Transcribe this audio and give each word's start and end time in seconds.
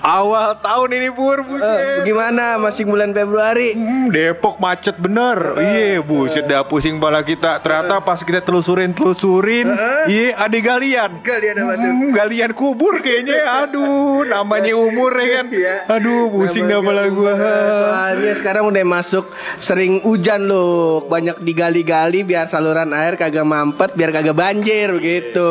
awal 0.00 0.56
tahun 0.58 0.88
ini 0.96 1.08
pur 1.12 1.44
buset. 1.44 1.64
Eh, 1.64 2.08
gimana? 2.08 2.56
Masih 2.56 2.84
bulan 2.84 3.12
Februari? 3.12 3.76
Hmm, 3.76 4.08
Depok 4.10 4.56
macet 4.58 4.96
bener. 4.96 5.56
Iya 5.56 6.00
buset 6.00 6.44
dah 6.44 6.64
pusing 6.64 6.96
bala 6.98 7.20
kita. 7.20 7.60
Ternyata 7.60 8.00
pas 8.00 8.20
kita 8.20 8.40
telusurin 8.40 8.92
Telusurin 8.92 9.70
Iya 10.08 10.36
ada 10.36 10.58
galian. 10.58 11.10
Galian 11.20 11.56
apa 11.60 11.74
tuh? 11.76 11.92
Hmm, 11.92 12.10
Galian 12.12 12.50
kubur 12.56 12.94
kayaknya. 13.00 13.38
Aduh 13.64 14.24
namanya 14.26 14.72
umur 14.74 15.12
ya 15.16 15.26
kan? 15.40 15.46
Iya. 15.52 15.74
Aduh 15.88 16.32
pusing 16.32 16.64
dah 16.66 16.80
bala 16.80 17.04
gua. 17.12 17.32
Soalnya 17.36 18.32
sekarang 18.36 18.64
udah 18.68 18.84
masuk 18.84 19.28
sering 19.56 20.00
hujan 20.02 20.48
loh, 20.48 21.04
banyak 21.06 21.38
digali-gali 21.44 22.24
biar 22.24 22.48
saluran 22.48 22.90
air 22.96 23.14
kagak 23.14 23.44
mampet, 23.44 23.92
biar 23.94 24.10
kagak 24.10 24.36
banjir 24.36 24.90
begitu. 24.96 25.50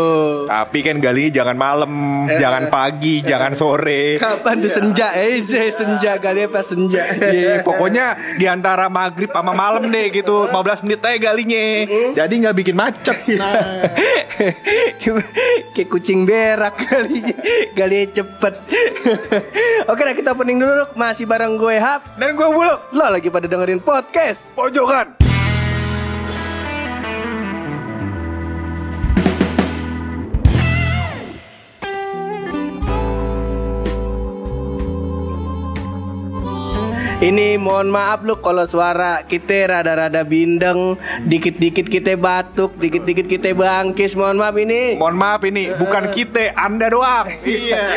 Tapi 0.50 0.80
kan 0.82 0.98
gali 0.98 1.30
jangan 1.30 1.56
malam 1.56 1.92
Jangan 2.30 2.70
pagi 2.70 3.22
Jangan 3.22 3.54
sore 3.54 4.18
Kapan 4.40 4.64
tuh 4.64 4.72
senja? 4.72 5.12
Eh, 5.20 5.44
saya 5.44 5.68
senja 5.76 6.16
gali 6.16 6.48
apa 6.48 6.64
senja? 6.64 7.04
Iya, 7.12 7.60
pokoknya 7.68 8.16
di 8.40 8.48
antara 8.48 8.88
maghrib 8.88 9.28
sama 9.28 9.52
malam 9.52 9.84
deh 9.92 10.08
gitu 10.16 10.48
15 10.56 10.88
menit 10.88 11.04
aja 11.04 11.20
galinya. 11.20 11.64
Jadi 12.16 12.34
nggak 12.40 12.56
bikin 12.56 12.76
macet. 12.80 13.20
Nah. 13.40 13.88
Kayak 15.76 15.90
kucing 15.92 16.28
berak 16.28 16.76
kali 16.76 17.24
Gali 17.76 18.08
cepet. 18.12 18.54
Oke 19.92 20.02
nah 20.08 20.16
kita 20.16 20.32
pening 20.36 20.60
dulu. 20.60 20.88
Masih 20.96 21.28
bareng 21.28 21.60
gue 21.60 21.76
Hap. 21.76 22.16
Dan 22.16 22.40
gue 22.40 22.48
buluk. 22.48 22.80
Lo 22.96 23.12
lagi 23.12 23.28
pada 23.28 23.48
dengerin 23.48 23.84
podcast. 23.84 24.48
Pojokan 24.56 25.19
Ini 37.20 37.60
mohon 37.60 37.92
maaf 37.92 38.24
lu 38.24 38.40
kalau 38.40 38.64
suara 38.64 39.28
kita 39.28 39.68
rada-rada 39.68 40.24
bindeng 40.24 40.96
Dikit-dikit 41.28 41.92
kita 41.92 42.16
batuk 42.16 42.80
Dikit-dikit 42.80 43.28
kita 43.28 43.52
bangkis. 43.52 44.16
Mohon 44.16 44.38
maaf 44.40 44.56
ini. 44.56 44.96
Mohon 44.96 45.18
maaf 45.20 45.42
ini 45.44 45.76
bukan 45.76 46.08
kita 46.16 46.56
Anda 46.56 46.88
doang. 46.88 47.28
Iya. 47.44 47.92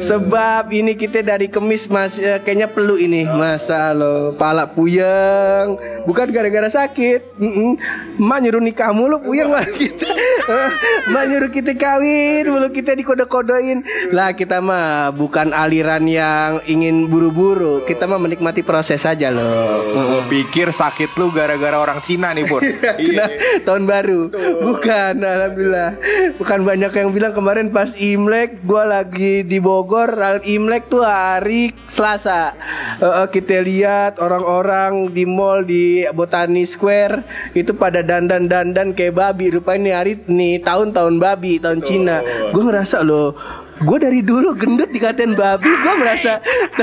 Sebab 0.00 0.72
ini 0.72 0.96
kita 0.96 1.20
dari 1.20 1.52
kemis 1.52 1.84
mas. 1.92 2.16
Eh, 2.16 2.40
Kayaknya 2.40 2.72
perlu 2.72 2.96
ini. 2.96 3.28
Masa 3.28 3.92
lo 3.92 4.32
Pala 4.40 4.72
puyeng. 4.72 5.76
Bukan 6.08 6.32
gara-gara 6.32 6.72
sakit. 6.72 7.36
Mm-mm. 7.36 7.76
Mak 8.16 8.38
nyuruh 8.40 8.64
nikah 8.64 8.96
mulu 8.96 9.20
puyeng 9.20 9.52
malah 9.52 9.68
kita. 9.68 10.08
Eh, 10.50 10.70
Mak 11.12 11.24
nyuruh 11.30 11.50
kita 11.52 11.78
kawin 11.78 12.42
Mulu 12.48 12.72
kita 12.72 12.96
dikode-kodein. 12.96 13.84
Lah 14.10 14.32
kita 14.34 14.58
mah 14.58 15.12
bukan 15.14 15.52
aliran 15.52 16.08
yang 16.08 16.64
ingin 16.64 17.06
buru-buru. 17.06 17.84
Kita 17.84 18.08
mah 18.08 18.29
menikmati 18.30 18.62
proses 18.62 19.02
saja 19.02 19.26
loh. 19.26 19.82
Gue 19.82 20.22
pikir 20.30 20.70
sakit 20.70 21.18
lu 21.18 21.34
gara-gara 21.34 21.74
orang 21.74 21.98
Cina 21.98 22.30
nih 22.30 22.46
Pur 22.46 22.62
Kena 22.64 22.94
Iya. 22.94 23.26
tahun 23.60 23.84
baru. 23.84 24.30
Bukan 24.62 25.18
Alhamdulillah. 25.18 25.90
Bukan 26.38 26.62
banyak 26.62 26.92
yang 26.94 27.10
bilang 27.10 27.34
kemarin 27.34 27.68
pas 27.68 27.90
Imlek 27.92 28.62
Gua 28.62 28.86
lagi 28.86 29.42
di 29.42 29.58
Bogor 29.58 30.14
Imlek 30.42 30.86
tuh 30.86 31.02
hari 31.02 31.74
Selasa. 31.84 32.54
Eh, 32.96 33.26
Kita 33.28 33.58
lihat 33.58 34.16
orang-orang 34.16 35.10
di 35.10 35.26
mall 35.26 35.66
Di 35.66 36.06
Botani 36.08 36.62
Square 36.62 37.26
Itu 37.50 37.74
pada 37.74 38.00
dandan-dandan 38.00 38.94
kayak 38.94 39.12
babi. 39.12 39.50
Rupanya 39.50 39.80
ini 39.80 39.90
hari 39.90 40.12
nih 40.22 40.62
tahun-tahun 40.62 41.18
babi 41.18 41.58
Tahun 41.58 41.82
Cina. 41.82 42.22
Gue 42.48 42.62
ngerasa 42.62 43.02
loh 43.02 43.34
Gue 43.80 43.96
dari 43.96 44.20
dulu 44.20 44.52
gendut 44.52 44.92
dikatain 44.92 45.32
babi 45.32 45.72
Gue 45.72 45.94
merasa 45.96 46.36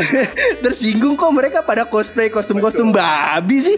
tersinggung 0.65 1.13
kok 1.13 1.29
mereka 1.29 1.61
pada 1.61 1.85
cosplay 1.85 2.27
kostum-kostum 2.27 2.89
babi 2.89 3.61
sih. 3.61 3.77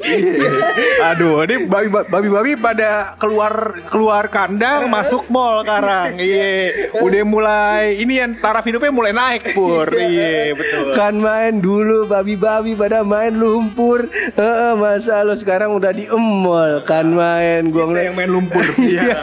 Aduh 1.03 1.43
ini 1.43 1.67
babi 1.67 1.91
babi 1.91 2.29
babi 2.31 2.51
pada 2.55 3.19
keluar 3.19 3.75
keluar 3.91 4.31
kandang 4.31 4.87
masuk 4.87 5.27
mall 5.27 5.63
sekarang. 5.63 6.15
Iya. 6.29 6.91
Udah 6.99 7.23
mulai 7.25 7.97
Ini 7.97 8.13
yang 8.21 8.31
taraf 8.37 8.61
hidupnya 8.63 8.91
mulai 8.91 9.11
naik 9.11 9.51
Pur. 9.51 9.87
Iya. 9.89 10.53
Betul. 10.53 10.93
Kan 10.93 11.19
main 11.19 11.59
dulu 11.59 12.05
babi-babi 12.05 12.75
pada 12.75 13.03
main 13.03 13.35
lumpur. 13.35 14.07
Heeh, 14.11 14.71
Masa 14.75 15.25
lo 15.25 15.33
sekarang 15.35 15.73
udah 15.73 15.91
di 15.91 16.05
emol 16.05 16.83
Kan 16.85 17.11
main 17.11 17.67
Gua 17.67 17.83
Kita 17.83 17.89
ngeliat. 17.89 18.05
yang 18.05 18.15
main 18.15 18.29
lumpur 18.31 18.63
Iya. 18.79 19.15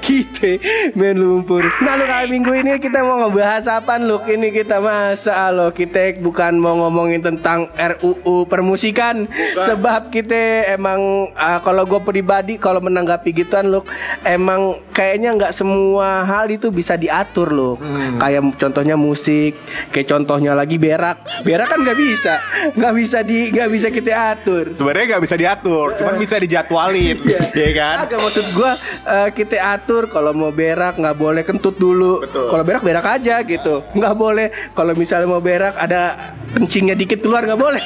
Kita 0.00 0.50
main 0.94 1.16
lumpur. 1.16 1.64
Nah 1.82 1.92
lu 1.96 2.04
kali 2.04 2.26
minggu 2.30 2.52
ini 2.54 2.70
kita 2.78 3.02
mau 3.02 3.33
ngebahas 3.34 3.82
apa 3.82 3.98
lu 3.98 4.22
Ini 4.22 4.54
kita 4.54 4.78
masa 4.78 5.50
lo 5.50 5.74
Kita 5.74 6.14
bukan 6.22 6.54
mau 6.62 6.78
ngomongin 6.86 7.18
tentang 7.18 7.66
RUU 7.74 8.46
permusikan. 8.46 9.26
Sebab 9.58 10.14
kita 10.14 10.70
emang 10.78 11.34
ah, 11.34 11.58
Kalau 11.58 11.82
gue 11.82 11.98
pribadi 11.98 12.54
Kalau 12.62 12.78
menanggapi 12.78 13.34
gituan 13.34 13.74
lu 13.74 13.82
Emang 14.22 14.78
kayaknya 14.94 15.34
nggak 15.34 15.52
semua 15.52 16.22
hal 16.22 16.46
itu 16.46 16.70
bisa 16.70 16.94
diatur 16.94 17.50
loh 17.50 17.74
Kayak 18.22 18.54
contohnya 18.54 18.94
musik 18.94 19.58
Kayak 19.90 20.14
contohnya 20.14 20.54
lagi 20.54 20.78
berak. 20.78 21.26
Berak 21.42 21.66
kan 21.66 21.82
nggak 21.82 21.98
bisa. 21.98 22.38
Nggak 22.78 22.94
bisa 22.94 23.18
di 23.26 23.50
nggak 23.50 23.70
bisa 23.72 23.88
kita 23.90 24.12
atur. 24.36 24.70
Sebenarnya 24.70 25.16
nggak 25.16 25.24
bisa 25.26 25.36
diatur 25.40 25.88
Cuman 25.98 26.14
bisa 26.20 26.36
dijadwalin. 26.38 27.18
Iya. 27.26 27.42
Kan? 27.74 28.06
Agak 28.06 28.20
maksud 28.22 28.46
gua 28.54 28.76
eh, 29.08 29.28
kita 29.34 29.56
atur. 29.58 30.06
Kalau 30.06 30.30
mau 30.36 30.52
berak 30.54 30.94
nggak 31.00 31.16
boleh 31.16 31.42
kentut 31.42 31.74
dulu. 31.74 32.22
Kalau 32.28 32.62
berak 32.62 32.84
berak 32.84 33.02
aja 33.02 33.23
gitu. 33.46 33.80
Nggak 33.96 34.14
boleh 34.14 34.48
kalau 34.76 34.92
misalnya 34.92 35.28
mau 35.30 35.40
berak 35.40 35.78
ada 35.80 36.34
kencingnya 36.54 36.92
dikit 36.92 37.24
keluar 37.24 37.48
nggak 37.48 37.60
boleh. 37.60 37.84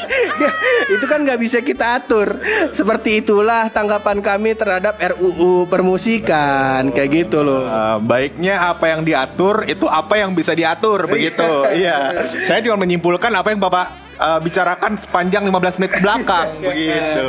Itu 0.94 1.04
kan 1.06 1.22
nggak 1.22 1.38
bisa 1.38 1.62
kita 1.62 2.02
atur. 2.02 2.40
Seperti 2.74 3.20
itulah 3.22 3.68
tanggapan 3.70 4.18
kami 4.24 4.56
terhadap 4.56 4.98
RUU 4.98 5.68
permusikan 5.68 6.90
kayak 6.90 7.28
gitu 7.28 7.44
loh. 7.44 7.68
Uh, 7.68 7.98
baiknya 8.02 8.72
apa 8.72 8.90
yang 8.90 9.04
diatur 9.04 9.68
itu 9.68 9.84
apa 9.84 10.16
yang 10.16 10.32
bisa 10.32 10.56
diatur 10.56 11.06
begitu. 11.06 11.46
iya. 11.76 12.12
Saya 12.48 12.64
cuma 12.64 12.80
menyimpulkan 12.80 13.30
apa 13.32 13.52
yang 13.52 13.60
Bapak 13.60 14.07
uh, 14.18 14.38
bicarakan 14.42 14.98
sepanjang 14.98 15.46
15 15.46 15.78
menit 15.80 15.92
ke 15.96 16.00
belakang 16.02 16.48
begitu. 16.62 17.22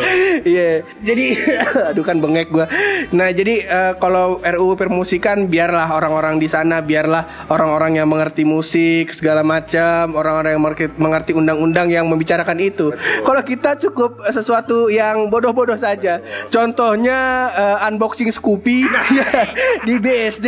Iya, 0.44 0.72
jadi 1.01 1.25
aduh 1.94 2.03
kan 2.03 2.17
bengek 2.19 2.50
gua. 2.50 2.66
Nah, 3.13 3.29
jadi 3.31 3.66
eh, 3.66 3.94
kalau 4.01 4.41
RUU 4.41 4.75
permusikan 4.75 5.47
biarlah 5.47 5.89
orang-orang 5.89 6.41
di 6.41 6.50
sana, 6.50 6.81
biarlah 6.81 7.50
orang-orang 7.50 8.01
yang 8.01 8.07
mengerti 8.09 8.44
musik 8.44 9.13
segala 9.13 9.45
macam, 9.45 10.17
orang-orang 10.17 10.57
yang 10.57 10.63
mengerti- 10.97 11.35
undang-undang 11.35 11.94
yang 11.94 12.05
membicarakan 12.09 12.57
itu. 12.59 12.91
Kalau 13.23 13.41
kita 13.45 13.77
cukup 13.77 14.25
eh, 14.25 14.33
sesuatu 14.33 14.89
yang 14.89 15.29
bodoh-bodoh 15.29 15.77
saja. 15.77 16.21
Contohnya 16.50 17.50
eh, 17.53 17.88
unboxing 17.89 18.33
Scoopy 18.33 18.89
di 19.88 19.95
BSD. 20.01 20.47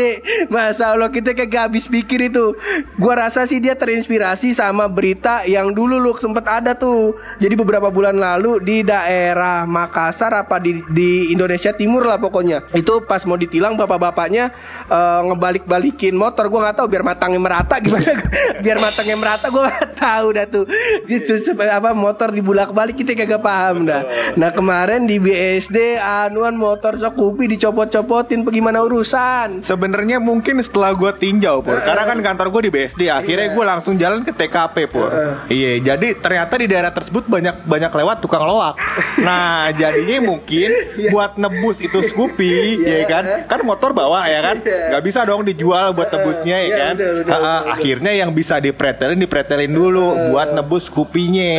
Masa 0.50 0.94
Allah 0.94 1.14
kita 1.14 1.38
kayak 1.38 1.70
habis 1.72 1.86
pikir 1.86 2.32
itu. 2.32 2.58
Gua 2.98 3.28
rasa 3.28 3.46
sih 3.46 3.62
dia 3.62 3.78
terinspirasi 3.78 4.54
sama 4.56 4.90
berita 4.90 5.46
yang 5.46 5.74
dulu 5.74 5.98
lu 6.02 6.12
sempat 6.32 6.64
ada 6.64 6.72
tuh. 6.74 7.20
Jadi 7.38 7.54
beberapa 7.60 7.92
bulan 7.92 8.16
lalu 8.16 8.64
di 8.64 8.82
daerah 8.82 9.68
Makassar 9.68 10.32
apa 10.32 10.58
di 10.58 10.80
di 10.88 11.36
Indonesia 11.36 11.76
Timur 11.76 12.08
lah 12.08 12.18
pokoknya. 12.18 12.72
Itu 12.72 13.04
pas 13.04 13.22
mau 13.28 13.36
ditilang 13.36 13.76
bapak-bapaknya 13.76 14.56
eh, 14.88 15.20
ngebalik-balikin 15.28 16.16
motor. 16.16 16.48
Gua 16.48 16.72
nggak 16.72 16.78
tahu 16.80 16.88
biar 16.88 17.04
matangnya 17.04 17.40
merata 17.44 17.76
gimana. 17.84 18.16
biar 18.64 18.78
matangnya 18.80 19.18
merata 19.20 19.46
gua 19.52 19.64
nggak 19.68 19.90
tahu 20.00 20.28
dah 20.32 20.46
tuh. 20.48 20.66
Gitu 21.06 21.34
apa 21.62 21.92
motor 21.92 22.32
dibulak-balik 22.32 22.96
kita 23.04 23.14
kagak 23.14 23.44
paham 23.44 23.86
dah. 23.86 24.08
Nah 24.40 24.50
kemarin 24.56 25.04
di 25.06 25.20
BSD 25.20 26.00
anuan 26.00 26.56
motor 26.56 26.96
Scoopy 26.96 27.58
dicopot-copotin 27.58 28.48
bagaimana 28.48 28.80
urusan. 28.86 29.66
Sebenarnya 29.66 30.22
mungkin 30.22 30.62
setelah 30.64 30.96
gue 30.96 31.12
tinjau 31.18 31.66
pur, 31.66 31.82
karena 31.82 32.04
kan 32.06 32.18
kantor 32.22 32.48
gue 32.54 32.62
di 32.70 32.72
BSD, 32.72 33.02
akhirnya 33.10 33.52
gue 33.52 33.66
langsung 33.66 33.96
jalan 33.98 34.22
ke 34.22 34.32
TKP 34.32 34.76
pur. 34.88 35.10
Iya, 35.50 35.82
jadi 35.82 36.21
ternyata 36.22 36.54
di 36.56 36.70
daerah 36.70 36.90
tersebut 36.90 37.26
banyak 37.26 37.66
banyak 37.66 37.92
lewat 37.92 38.22
tukang 38.22 38.46
loak. 38.46 38.78
Nah, 39.20 39.74
jadinya 39.74 40.30
mungkin 40.30 40.70
buat 41.14 41.36
nebus 41.36 41.82
itu 41.82 42.00
Scoopy, 42.02 42.82
ya 42.82 43.04
kan? 43.06 43.24
Kan 43.46 43.60
motor 43.62 43.92
bawa 43.92 44.26
ya 44.26 44.40
kan? 44.42 44.58
Gak 44.62 45.02
bisa 45.02 45.26
dong 45.26 45.44
dijual 45.44 45.92
buat 45.92 46.08
tebusnya 46.08 46.58
ya 46.58 46.68
Iya, 46.68 46.78
kan? 46.78 46.94
betul, 46.96 47.14
betul, 47.20 47.34
betul. 47.34 47.72
Akhirnya 47.74 48.12
yang 48.14 48.32
bisa 48.32 48.56
dipretelin 48.58 49.18
dipretelin 49.18 49.72
dulu 49.72 50.08
buat 50.30 50.54
nebus 50.54 50.88
Scoopy-nya. 50.88 51.52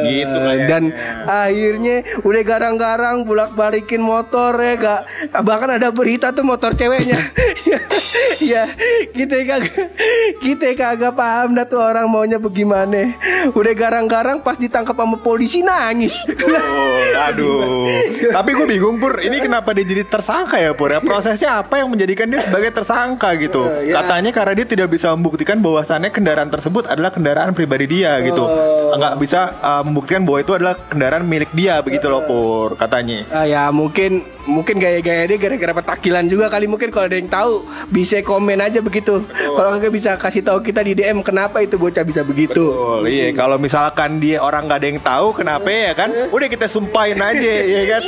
Gitu 0.00 0.36
kayaknya. 0.38 0.66
dan 0.68 0.82
akhirnya 1.24 1.96
udah 2.22 2.42
garang-garang 2.42 3.16
bulak 3.22 3.52
balikin 3.52 3.98
motor 3.98 4.54
ya 4.54 4.74
gak 4.76 5.00
bahkan 5.42 5.74
ada 5.74 5.90
berita 5.90 6.30
tuh 6.30 6.44
motor 6.44 6.72
ceweknya 6.72 7.18
ya 8.52 8.64
kita 9.10 9.42
kagak 9.42 9.90
kita 10.38 10.66
kagak 10.74 11.12
paham 11.12 11.52
dah 11.52 11.64
tuh 11.64 11.80
orang 11.80 12.06
maunya 12.06 12.38
bagaimana 12.38 13.16
udah 13.52 13.74
garang-garang 13.88 14.44
pas 14.44 14.60
ditangkap 14.60 14.92
sama 14.92 15.16
polisi 15.16 15.64
nangis. 15.64 16.20
Oh, 16.28 17.00
aduh. 17.24 17.88
Tapi 18.36 18.50
gue 18.52 18.66
bingung 18.68 19.00
pur, 19.00 19.16
ini 19.24 19.40
kenapa 19.40 19.72
dia 19.72 19.88
jadi 19.88 20.04
tersangka 20.04 20.60
ya 20.60 20.76
pur? 20.76 20.92
Ya, 20.92 21.00
prosesnya 21.00 21.64
apa 21.64 21.80
yang 21.80 21.88
menjadikan 21.88 22.28
dia 22.28 22.44
sebagai 22.44 22.68
tersangka 22.68 23.32
gitu? 23.40 23.64
Eh, 23.64 23.96
ya. 23.96 24.04
Katanya 24.04 24.30
karena 24.36 24.52
dia 24.60 24.66
tidak 24.68 24.92
bisa 24.92 25.16
membuktikan 25.16 25.64
bahwasannya 25.64 26.12
kendaraan 26.12 26.52
tersebut 26.52 26.84
adalah 26.84 27.08
kendaraan 27.08 27.56
pribadi 27.56 27.88
dia 27.88 28.20
gitu. 28.20 28.44
Oh. 28.44 28.92
Nggak 28.92 29.14
bisa 29.24 29.56
uh, 29.64 29.80
membuktikan 29.80 30.28
bahwa 30.28 30.38
itu 30.44 30.52
adalah 30.52 30.74
kendaraan 30.76 31.24
milik 31.24 31.48
dia 31.56 31.80
begitu 31.80 32.12
loh 32.12 32.28
pur 32.28 32.76
katanya. 32.76 33.24
Ah, 33.32 33.48
ya 33.48 33.72
mungkin 33.72 34.20
mungkin 34.48 34.80
gaya-gaya 34.80 35.28
dia 35.28 35.36
gara-gara 35.36 35.76
petakilan 35.84 36.24
juga 36.24 36.48
kali 36.48 36.64
mungkin 36.64 36.88
kalau 36.88 37.06
ada 37.06 37.20
yang 37.20 37.28
tahu 37.28 37.68
bisa 37.92 38.24
komen 38.24 38.58
aja 38.64 38.80
begitu. 38.80 39.20
Kalau 39.28 39.76
nggak 39.76 39.92
bisa 39.92 40.16
kasih 40.16 40.40
tahu 40.40 40.64
kita 40.64 40.80
di 40.80 40.96
DM 40.96 41.20
kenapa 41.20 41.60
itu 41.60 41.76
bocah 41.76 42.00
bisa 42.00 42.24
begitu. 42.24 42.72
Betul, 42.72 43.12
iya. 43.12 43.28
Kalau 43.36 43.60
misalkan 43.60 44.16
dia 44.16 44.40
orang 44.40 44.64
nggak 44.64 44.78
ada 44.80 44.88
yang 44.88 45.00
tahu 45.04 45.26
kenapa 45.36 45.68
ya 45.68 45.92
kan? 45.92 46.10
Udah 46.32 46.48
kita 46.48 46.64
sumpahin 46.64 47.20
aja 47.20 47.52
ya 47.76 47.82
kan? 47.92 48.02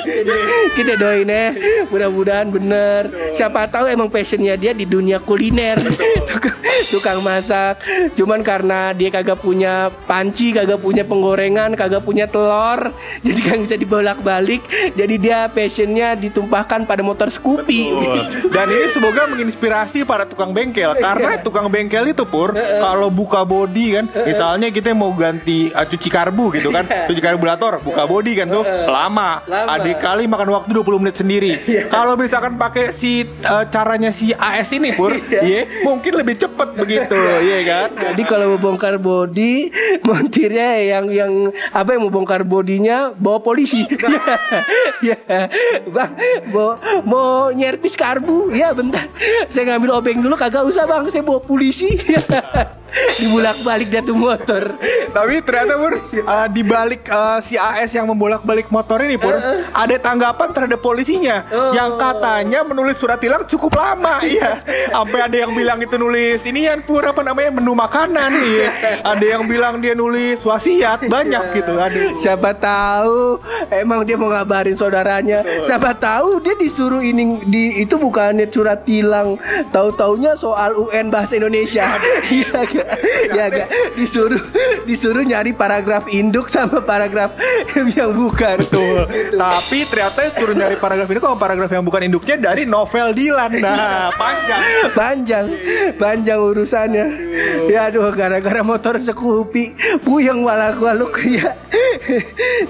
Kita 0.71 0.95
doain 0.97 1.27
ya 1.27 1.53
Mudah-mudahan 1.91 2.49
bener 2.49 3.11
Siapa 3.35 3.67
tahu 3.67 3.91
emang 3.91 4.09
passionnya 4.09 4.55
dia 4.55 4.73
di 4.73 4.87
dunia 4.87 5.19
kuliner 5.19 5.77
tukang, 6.31 6.57
tukang 6.89 7.19
masak 7.21 7.83
Cuman 8.15 8.41
karena 8.41 8.95
dia 8.95 9.11
kagak 9.11 9.43
punya 9.43 9.91
panci 10.07 10.55
Kagak 10.55 10.81
punya 10.81 11.03
penggorengan 11.03 11.75
Kagak 11.75 12.07
punya 12.07 12.31
telur 12.31 12.95
Jadi 13.27 13.41
kan 13.43 13.59
bisa 13.67 13.77
dibolak-balik 13.77 14.63
Jadi 14.95 15.15
dia 15.21 15.51
passionnya 15.51 16.15
ditumpahkan 16.31 16.87
pada 16.87 17.03
motor 17.03 17.29
Scoopy. 17.29 17.83
Betul. 17.91 18.55
Dan 18.55 18.67
ini 18.71 18.87
semoga 18.95 19.27
menginspirasi 19.27 20.07
para 20.07 20.25
tukang 20.25 20.55
bengkel. 20.55 20.95
Karena 20.97 21.37
tukang 21.43 21.67
bengkel 21.69 22.15
itu 22.15 22.25
pur 22.25 22.55
kalau 22.57 23.11
buka 23.11 23.43
body 23.43 23.87
kan, 24.01 24.05
misalnya 24.25 24.71
kita 24.71 24.95
mau 24.95 25.11
ganti 25.13 25.69
uh, 25.75 25.85
cuci 25.85 26.09
karbu 26.09 26.57
gitu 26.57 26.71
kan, 26.71 26.87
cuci 27.11 27.21
karburator, 27.21 27.83
buka 27.83 28.07
body 28.07 28.33
kan 28.39 28.47
tuh 28.49 28.65
lama. 28.65 29.43
Lama. 29.45 29.77
Adik 29.77 29.99
kali 29.99 30.25
makan 30.31 30.49
waktu 30.55 30.71
20 30.73 31.03
menit 31.03 31.17
sendiri. 31.19 31.53
Kalau 31.91 32.15
misalkan 32.15 32.57
pakai 32.57 32.95
si 32.95 33.27
uh, 33.45 33.67
caranya 33.69 34.15
si 34.15 34.33
AS 34.33 34.71
ini 34.73 34.95
pur, 34.95 35.13
iya. 35.19 35.67
mungkin 35.83 36.17
lebih 36.17 36.39
cepet 36.39 36.69
begitu, 36.79 37.21
iya. 37.43 37.59
kan? 37.67 37.89
Jadi 38.15 38.23
kalau 38.25 38.57
mau 38.57 38.61
bongkar 38.61 38.97
body 38.97 39.71
Montirnya 40.07 40.81
yang 40.81 41.07
yang 41.11 41.33
Apa 41.73 41.97
yang 41.97 42.07
mau 42.07 42.13
bongkar 42.13 42.43
bodinya 42.47 43.13
Bawa 43.15 43.41
polisi. 43.43 43.85
Ya 45.01 45.17
Bang 45.95 46.13
Mau, 46.53 46.77
mau 47.05 47.51
nyerpis 47.53 47.97
karbu? 47.97 48.53
Ya 48.53 48.73
bentar. 48.73 49.07
Saya 49.49 49.75
ngambil 49.75 50.01
obeng 50.01 50.19
dulu 50.21 50.35
Kagak 50.37 50.65
usah 50.67 50.85
bang. 50.89 51.05
Saya 51.09 51.25
bawa 51.25 51.41
polisi 51.41 51.97
Dibulak-balik 52.93 53.89
dia 53.89 54.03
tuh 54.03 54.17
motor 54.17 54.75
Tapi 55.11 55.35
ternyata 55.43 55.75
pur 55.77 55.95
uh, 55.99 56.47
di 56.51 56.63
balik 56.63 57.07
uh, 57.09 57.39
si 57.41 57.55
AS 57.55 57.91
yang 57.93 58.07
membolak-balik 58.09 58.71
motor 58.71 59.01
ini 59.03 59.17
pur 59.17 59.35
ada 59.71 59.97
tanggapan 59.99 60.49
terhadap 60.51 60.81
polisinya 60.81 61.43
Oh. 61.51 61.75
yang 61.75 61.99
katanya 61.99 62.63
menulis 62.63 62.95
surat 62.97 63.19
tilang 63.19 63.43
cukup 63.43 63.75
lama 63.75 64.23
iya. 64.29 64.63
Sampai 64.93 65.19
ada 65.25 65.37
yang 65.37 65.51
bilang 65.51 65.83
itu 65.83 65.97
nulis 65.99 66.43
ini 66.47 66.69
yang 66.69 66.85
pur 66.85 67.03
apa 67.03 67.21
namanya 67.27 67.51
menu 67.59 67.75
makanan 67.75 68.31
iya. 68.39 69.01
Ada 69.03 69.27
yang 69.39 69.43
bilang 69.51 69.83
dia 69.83 69.99
nulis 69.99 70.39
wasiat 70.41 71.11
banyak 71.11 71.45
gitu. 71.59 71.75
Aduh. 71.75 72.19
Siapa 72.23 72.55
tahu 72.55 73.41
emang 73.73 74.07
dia 74.07 74.15
mau 74.15 74.31
ngabarin 74.31 74.79
saudaranya. 74.79 75.43
Siapa 75.67 75.97
tahu 75.97 76.39
dia 76.39 76.55
disuruh 76.55 77.03
ini 77.03 77.43
di 77.47 77.83
itu 77.83 77.99
bukannya 77.99 78.47
surat 78.47 78.87
tilang. 78.87 79.35
Tahu-taunya 79.75 80.39
soal 80.39 80.77
UN 80.77 81.11
bahasa 81.11 81.37
Indonesia. 81.37 81.87
Iya? 82.31 82.63
Ya 83.37 83.47
gak? 83.47 83.69
Disuruh 83.95 84.43
disuruh 84.85 85.23
nyari 85.23 85.55
paragraf 85.55 86.09
induk 86.11 86.51
sama 86.51 86.83
paragraf 86.83 87.37
yang 87.97 88.11
bukan. 88.17 88.59
Betul. 88.59 89.07
Tapi 89.37 89.79
ternyata 89.87 90.21
suruh 90.35 90.57
nyari 90.57 90.77
paragraf 90.81 91.09
ini 91.09 91.19
kok 91.21 91.39
paragraf 91.39 91.71
yang 91.71 91.85
bukan 91.87 92.11
induknya 92.11 92.37
dari 92.41 92.65
novel 92.67 93.13
Dilan. 93.15 93.61
Nah, 93.61 94.11
panjang. 94.21 94.63
Panjang, 94.93 95.47
panjang 95.97 96.39
urusannya. 96.41 97.07
Ya 97.71 97.89
aduh 97.89 98.11
gara-gara 98.13 98.61
motor 98.65 98.99
Scoopy 98.99 99.77
puyeng 100.03 100.43
walak-waluk 100.43 101.15
ya. 101.23 101.55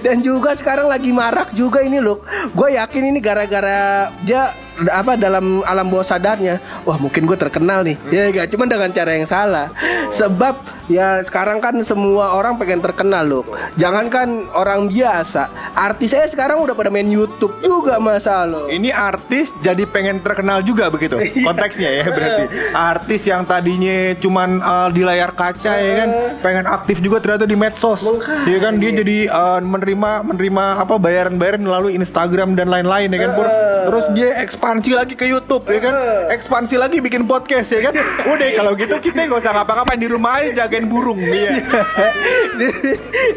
Dan 0.05 0.21
juga 0.21 0.53
sekarang 0.55 0.91
lagi 0.91 1.11
marak 1.15 1.57
juga 1.57 1.81
ini 1.81 1.99
loh. 2.03 2.23
Gue 2.53 2.77
yakin 2.77 3.15
ini 3.15 3.19
gara-gara 3.23 4.11
dia 4.25 4.53
apa 4.89 5.19
dalam 5.21 5.61
alam 5.67 5.87
bawah 5.91 6.07
sadarnya. 6.07 6.63
Wah 6.89 6.97
mungkin 6.97 7.29
gue 7.29 7.37
terkenal 7.37 7.85
nih. 7.85 7.97
Ya 8.09 8.33
gak 8.33 8.55
cuma 8.55 8.65
dengan 8.65 8.89
cara 8.95 9.13
yang 9.13 9.29
salah. 9.29 9.69
Sebab 10.15 10.57
ya 10.89 11.21
sekarang 11.23 11.61
kan 11.61 11.77
semua 11.85 12.33
orang 12.33 12.57
pengen 12.57 12.81
terkenal 12.81 13.25
loh. 13.27 13.45
Jangankan 13.77 14.49
orang 14.57 14.89
biasa. 14.89 15.53
Artis 15.77 16.11
saya 16.11 16.27
sekarang 16.27 16.65
udah 16.65 16.75
pada 16.75 16.91
main 16.91 17.07
YouTube 17.07 17.55
juga 17.63 18.03
masa 18.03 18.43
lo 18.43 18.67
Ini 18.67 18.91
artis 18.91 19.55
jadi 19.63 19.87
pengen 19.87 20.19
terkenal 20.19 20.61
juga 20.67 20.91
begitu 20.91 21.23
konteksnya 21.47 22.03
ya 22.03 22.05
berarti. 22.11 22.45
Artis 22.75 23.23
yang 23.29 23.47
tadinya 23.47 24.17
cuman 24.19 24.59
uh, 24.59 24.89
di 24.91 25.03
layar 25.07 25.31
kaca 25.33 25.79
ya 25.79 25.93
kan 26.05 26.11
pengen 26.43 26.67
aktif 26.67 26.99
juga 26.99 27.23
ternyata 27.23 27.47
di 27.47 27.55
medsos. 27.55 28.03
Ya 28.49 28.59
kan 28.59 28.81
dia 28.83 28.91
jadi 28.91 29.31
uh, 29.31 29.61
menerima 29.63 30.27
menerima 30.27 30.65
apa 30.83 30.95
bayaran-bayaran 30.99 31.63
melalui 31.63 31.95
Instagram 31.95 32.59
dan 32.59 32.67
lain-lain 32.69 33.09
ya 33.11 33.19
kan 33.29 33.31
Pur? 33.39 33.49
Terus 33.81 34.07
dia 34.15 34.31
ekspansi 34.71 34.95
lagi 34.95 35.15
ke 35.19 35.27
YouTube 35.27 35.67
ya 35.67 35.83
kan? 35.83 35.95
Ekspansi 36.31 36.79
lagi 36.79 37.03
bikin 37.03 37.27
podcast 37.27 37.75
ya 37.75 37.91
kan? 37.91 37.99
Udah 38.31 38.49
kalau 38.55 38.79
gitu 38.79 38.95
kita 39.03 39.27
nggak 39.27 39.43
usah 39.43 39.51
ngapa-ngapain 39.51 39.99
di 39.99 40.07
rumah 40.07 40.39
aja 40.39 40.63
jagain 40.63 40.87
burung 40.87 41.19
ya. 41.19 41.59
Di, 42.61 42.69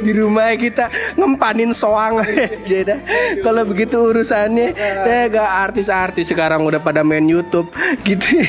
di 0.03 0.11
rumah 0.13 0.53
kita 0.53 0.93
ngempanin 1.17 1.73
soang 1.73 2.21
aja 2.21 2.77
dah. 2.85 2.99
Kalau 3.41 3.65
begitu 3.65 3.97
urusannya, 3.97 4.77
ya 4.77 5.31
gak 5.31 5.49
artis-artis 5.71 6.29
sekarang 6.29 6.61
udah 6.67 6.77
pada 6.77 7.01
main 7.01 7.25
YouTube. 7.25 7.71
Gitu. 8.05 8.43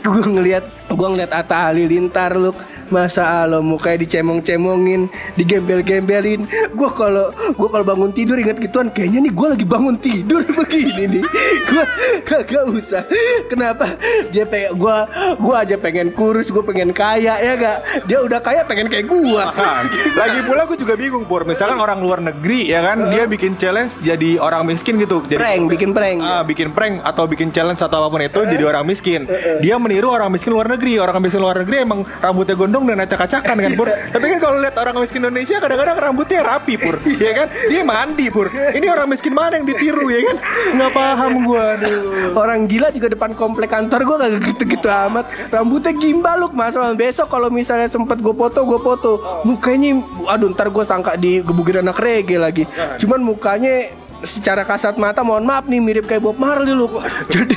gue 0.00 0.22
ngeliat, 0.22 0.64
gue 0.86 1.08
ngeliat 1.12 1.34
Atta 1.34 1.68
Halilintar 1.68 2.38
look 2.38 2.56
masa 2.88 3.44
lo 3.48 3.60
mukanya 3.60 4.04
dicemong-cemongin, 4.06 5.10
digembel-gembelin. 5.34 6.46
Gue 6.74 6.88
kalau 6.92 7.34
gue 7.34 7.68
kalau 7.68 7.84
bangun 7.84 8.10
tidur 8.14 8.38
inget 8.38 8.58
gituan, 8.60 8.88
kayaknya 8.90 9.28
nih 9.28 9.32
gue 9.32 9.46
lagi 9.58 9.66
bangun 9.66 9.96
tidur 9.98 10.42
begini 10.58 11.18
nih. 11.18 11.24
Gue 11.66 11.84
kagak 12.22 12.64
usah. 12.70 13.02
Kenapa? 13.50 13.96
Dia 14.30 14.44
pengen 14.46 14.78
gue 14.78 14.96
gue 15.38 15.54
aja 15.56 15.76
pengen 15.80 16.08
kurus, 16.14 16.52
gue 16.52 16.62
pengen 16.62 16.94
kaya 16.94 17.38
ya 17.40 17.52
gak? 17.58 18.06
Dia 18.06 18.18
udah 18.22 18.40
kaya 18.42 18.62
pengen 18.66 18.86
kayak 18.92 19.10
gue. 19.10 19.44
Lagi 20.20 20.40
pula 20.46 20.64
aku 20.64 20.78
juga 20.78 20.94
bingung 20.94 21.24
Pur 21.26 21.42
Misalkan 21.48 21.78
orang 21.80 21.98
luar 22.02 22.20
negeri 22.22 22.70
ya 22.70 22.84
kan 22.84 23.10
Dia 23.10 23.24
bikin 23.26 23.56
challenge 23.58 23.98
jadi 24.02 24.38
orang 24.38 24.68
miskin 24.68 24.98
gitu 24.98 25.22
jadi, 25.26 25.40
prank, 25.40 25.64
bikin 25.72 25.90
prank. 25.92 26.18
Ah, 26.20 26.42
bikin 26.44 26.68
prank 26.74 26.94
atau 27.02 27.24
bikin 27.24 27.48
challenge 27.54 27.80
atau 27.80 28.04
apa 28.04 28.08
pun 28.12 28.20
itu 28.22 28.40
jadi 28.44 28.64
orang 28.68 28.84
miskin. 28.84 29.24
Dia 29.64 29.76
meniru 29.78 30.10
orang 30.12 30.28
miskin 30.32 30.52
luar 30.52 30.68
negeri. 30.68 30.98
Orang 30.98 31.22
miskin 31.22 31.40
luar 31.42 31.62
negeri 31.62 31.84
emang 31.84 32.04
rambutnya 32.20 32.56
gondong 32.72 32.96
dan 32.96 33.04
acak-acakan 33.04 33.56
kan 33.60 33.72
Pur. 33.76 33.88
Tapi 33.92 34.24
kan 34.32 34.38
kalau 34.40 34.56
lihat 34.64 34.76
orang 34.80 34.96
miskin 35.04 35.20
Indonesia 35.20 35.60
kadang-kadang 35.60 35.96
rambutnya 36.00 36.40
rapi 36.40 36.80
Pur. 36.80 36.96
Ya 37.20 37.32
kan? 37.36 37.46
Dia 37.68 37.84
mandi 37.84 38.32
Pur. 38.32 38.48
Ini 38.48 38.86
orang 38.88 39.12
miskin 39.12 39.36
mana 39.36 39.60
yang 39.60 39.68
ditiru 39.68 40.08
ya 40.08 40.32
kan? 40.32 40.36
Nggak 40.80 40.92
paham 40.96 41.32
gua 41.44 41.76
aduh. 41.76 42.32
Orang 42.32 42.64
gila 42.64 42.88
juga 42.88 43.12
depan 43.12 43.36
komplek 43.36 43.68
kantor 43.68 44.00
gue 44.08 44.16
kagak 44.16 44.42
gitu-gitu 44.48 44.88
amat 44.88 45.28
Rambutnya 45.52 45.92
gimbal 45.92 46.40
lu 46.40 46.48
Mas 46.56 46.72
Besok 46.96 47.28
kalau 47.28 47.52
misalnya 47.52 47.92
sempet 47.92 48.24
gue 48.24 48.32
foto 48.32 48.64
gue 48.64 48.80
foto 48.80 49.12
Mukanya 49.44 50.00
Aduh 50.32 50.56
ntar 50.56 50.72
gue 50.72 50.84
sangka 50.88 51.12
digebukin 51.20 51.84
anak 51.84 52.00
reggae 52.00 52.40
lagi 52.40 52.64
Cuman 52.96 53.20
mukanya 53.20 53.92
secara 54.22 54.62
kasat 54.62 54.94
mata 54.96 55.26
mohon 55.26 55.42
maaf 55.42 55.66
nih 55.66 55.82
mirip 55.82 56.04
kayak 56.06 56.22
Bob 56.22 56.38
Marley 56.38 56.72
lu 56.72 56.86
jadi 57.34 57.56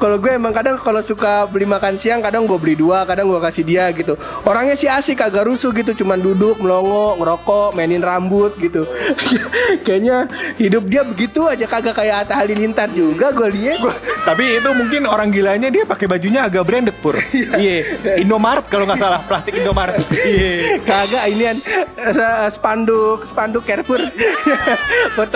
kalau 0.00 0.16
gue 0.16 0.32
emang 0.32 0.52
kadang 0.52 0.76
kalau 0.80 1.04
suka 1.04 1.44
beli 1.48 1.68
makan 1.68 1.96
siang 1.96 2.24
kadang 2.24 2.48
gue 2.48 2.56
beli 2.56 2.74
dua 2.76 3.04
kadang 3.04 3.28
gue 3.28 3.40
kasih 3.40 3.64
dia 3.64 3.84
gitu 3.92 4.16
orangnya 4.44 4.74
sih 4.74 4.88
asik 4.88 5.20
kagak 5.20 5.46
rusuh 5.46 5.70
gitu 5.72 5.92
cuman 6.04 6.18
duduk 6.20 6.56
melongo 6.60 7.16
ngerokok 7.20 7.76
mainin 7.76 8.00
rambut 8.00 8.56
gitu 8.58 8.88
kayaknya 9.86 10.26
hidup 10.56 10.84
dia 10.88 11.02
begitu 11.04 11.44
aja 11.46 11.64
kagak 11.68 11.96
kayak 11.96 12.26
Atta 12.26 12.34
Halilintar 12.40 12.88
juga 12.92 13.30
gue 13.32 13.48
lihat 13.52 13.78
Gua- 13.80 14.00
tapi 14.22 14.62
itu 14.62 14.70
mungkin 14.72 15.02
orang 15.04 15.34
gilanya 15.34 15.68
dia 15.68 15.82
pakai 15.82 16.06
bajunya 16.06 16.46
agak 16.46 16.62
branded 16.62 16.96
pur. 17.02 17.18
Iya, 17.52 17.84
Indomaret 18.22 18.66
kalau 18.70 18.86
nggak 18.88 18.98
salah, 18.98 19.20
plastik 19.26 19.58
Indomaret. 19.58 19.98
Iya. 20.14 20.78
Kagak 20.86 21.24
inian 21.30 21.56
eh, 21.98 22.48
spanduk 22.48 23.26
spanduk 23.26 23.66
Carrefour 23.66 23.98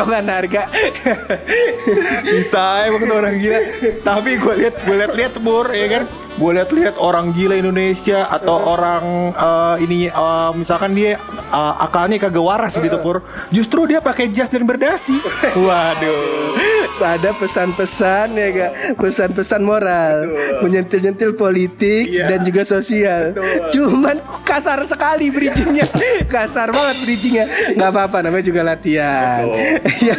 potongan 0.06 0.30
harga. 0.30 0.62
Bisa 2.22 2.86
emang 2.86 3.02
tuh 3.02 3.16
orang 3.18 3.34
gila. 3.42 3.58
Tapi 4.06 4.30
gue 4.38 4.54
lihat 4.62 4.74
gue 4.86 4.94
lihat 4.94 5.12
lihat 5.18 5.34
pur 5.42 5.66
ya 5.74 5.86
kan. 5.90 6.04
Gue 6.36 6.50
lihat 6.54 6.70
lihat 6.70 6.94
orang 7.02 7.34
gila 7.34 7.58
Indonesia 7.58 8.30
atau 8.30 8.54
orang 8.70 9.34
eh, 9.34 9.76
ini 9.82 10.06
eh, 10.06 10.50
misalkan 10.54 10.94
dia 10.94 11.18
eh, 11.50 11.74
akalnya 11.82 12.22
kagak 12.22 12.44
waras 12.46 12.78
gitu 12.78 13.02
pur. 13.02 13.26
Justru 13.50 13.90
dia 13.90 13.98
pakai 13.98 14.30
jas 14.30 14.46
dan 14.46 14.62
berdasi. 14.62 15.18
Waduh. 15.66 16.75
Ada 16.98 17.30
pesan-pesan 17.32 18.26
ya 18.32 18.46
gak 18.50 18.72
pesan-pesan 18.96 19.60
moral. 19.60 20.14
Menyentil-nyentil 20.60 21.34
politik 21.34 22.08
Iya. 22.08 22.28
dan 22.28 22.40
juga 22.42 22.62
sosial. 22.62 23.34
Cuman 23.70 24.16
kasar 24.42 24.80
sekali 24.84 25.28
bridgingnya. 25.28 25.84
Kasar 26.26 26.70
banget 26.70 26.96
bridgingnya. 27.02 27.44
Nggak 27.74 27.90
apa-apa 27.90 28.16
namanya 28.22 28.44
juga 28.44 28.60
latihan. 28.62 29.44
Ya 29.98 30.14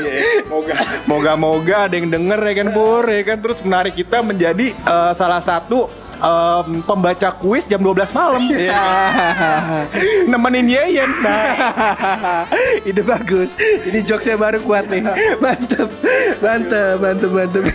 Moga 0.47 0.75
moga 1.05 1.33
moga 1.35 1.77
ada 1.87 1.95
yang 1.95 2.09
denger 2.09 2.39
ya 2.41 2.53
kan 2.55 2.67
Pur? 2.71 3.03
Ya 3.05 3.21
kan? 3.23 3.37
Terus 3.39 3.59
menarik 3.61 3.93
kita 3.93 4.19
menjadi 4.19 4.73
eh, 4.73 5.11
salah 5.13 5.39
satu 5.39 5.87
em, 6.17 6.81
pembaca 6.81 7.29
kuis 7.37 7.63
jam 7.69 7.81
12 7.81 8.13
malam 8.13 8.43
ya. 8.57 8.83
nemenin 10.31 10.67
Yeyen 10.67 11.11
nah 11.21 11.45
Ide 12.89 13.03
bagus. 13.03 13.51
Ini 13.59 13.99
jokesnya 14.03 14.39
baru 14.39 14.59
kuat 14.63 14.87
nih. 14.87 15.03
Mantep, 15.39 15.89
mantep, 16.39 16.95
mantep, 17.01 17.31
mantep. 17.31 17.65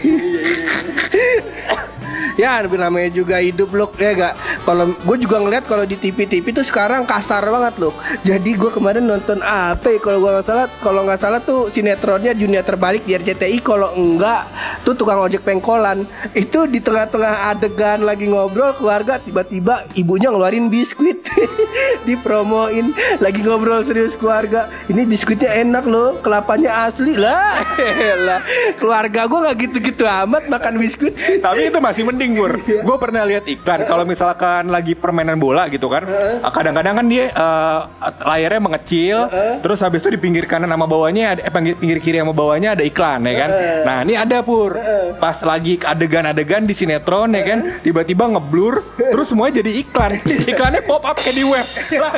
Ya 2.39 2.62
namanya 2.65 3.11
juga 3.12 3.39
hidup 3.39 3.71
loh 3.75 3.91
ya 3.99 4.12
gak 4.15 4.35
kalau 4.65 4.95
gue 4.95 5.17
juga 5.21 5.37
ngeliat 5.43 5.65
kalau 5.67 5.85
di 5.85 5.97
TV 5.99 6.25
TV 6.27 6.51
tuh 6.55 6.67
sekarang 6.67 7.05
kasar 7.05 7.45
banget 7.47 7.75
loh 7.79 7.95
jadi 8.23 8.51
gue 8.55 8.71
kemarin 8.71 9.03
nonton 9.03 9.43
apa 9.43 9.91
ya 9.91 9.99
kalau 9.99 10.23
gue 10.23 10.31
nggak 10.31 10.47
salah? 10.47 10.67
Kalau 10.79 11.01
nggak 11.03 11.21
salah 11.21 11.41
tuh 11.43 11.67
sinetronnya 11.75 12.31
dunia 12.39 12.62
terbalik 12.62 13.03
di 13.03 13.19
RCTI 13.19 13.59
kalau 13.59 13.91
enggak 13.99 14.47
tuh 14.87 14.95
tukang 14.95 15.19
ojek 15.19 15.43
pengkolan. 15.43 16.07
Itu 16.31 16.71
di 16.71 16.79
tengah-tengah 16.79 17.51
adegan 17.51 18.07
lagi 18.07 18.31
ngobrol 18.31 18.71
keluarga 18.79 19.19
tiba-tiba 19.19 19.91
ibunya 19.99 20.31
ngeluarin 20.31 20.71
biskuit. 20.71 21.27
Dipromoin. 22.07 22.95
Lagi 23.19 23.43
ngobrol 23.43 23.83
serius 23.83 24.15
keluarga. 24.15 24.71
Ini 24.87 25.03
biskuitnya 25.03 25.51
enak 25.67 25.83
loh 25.91 26.23
kelapanya 26.23 26.87
asli. 26.87 27.19
Lah 27.19 27.59
keluarga 28.79 29.27
gue 29.27 29.39
nggak 29.43 29.57
gitu-gitu 29.67 30.07
amat 30.07 30.47
makan 30.47 30.79
biskuit. 30.79 31.19
Tapi 31.43 31.75
itu 31.75 31.79
masih 31.83 32.07
mending 32.07 32.22
Pur 32.43 32.52
gue 32.62 32.97
pernah 32.99 33.23
lihat 33.23 33.45
iklan 33.47 33.87
kalau 33.87 34.05
misalkan 34.05 34.69
lagi 34.71 34.99
permainan 34.99 35.38
bola 35.38 35.71
gitu 35.71 35.87
kan 35.87 36.07
kadang-kadang 36.43 36.95
kan 36.99 37.07
dia 37.07 37.31
eh, 37.31 37.81
layarnya 38.26 38.61
mengecil 38.62 39.19
terus 39.62 39.79
habis 39.83 40.02
itu 40.02 40.14
di 40.14 40.21
pinggir 40.21 40.45
kanan 40.50 40.71
sama 40.71 40.87
bawahnya 40.91 41.38
ada 41.38 41.41
eh, 41.47 41.52
pinggir, 41.79 41.99
kiri 42.02 42.19
sama 42.19 42.35
bawahnya 42.35 42.75
ada 42.75 42.83
iklan 42.83 43.23
ya 43.25 43.35
kan? 43.47 43.50
Nah 43.87 43.97
ini 44.02 44.14
ada 44.19 44.43
Pur. 44.43 44.75
Pas 45.23 45.38
lagi 45.47 45.79
adegan-adegan 45.79 46.67
di 46.67 46.75
sinetron 46.75 47.31
ya 47.33 47.43
kan 47.47 47.59
tiba-tiba 47.81 48.26
ngeblur 48.26 48.83
terus 48.99 49.31
semuanya 49.31 49.62
jadi 49.62 49.71
iklan. 49.87 50.11
Iklannya 50.52 50.83
pop 50.85 51.07
up 51.07 51.17
kayak 51.17 51.37
di 51.38 51.45
web. 51.47 51.67
Lah, 51.97 52.12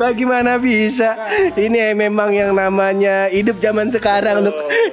Bagaimana 0.00 0.56
bisa? 0.60 1.16
Ini 1.54 1.94
memang 1.96 2.30
yang 2.34 2.52
namanya 2.54 3.28
hidup 3.28 3.58
zaman 3.58 3.90
sekarang. 3.90 4.50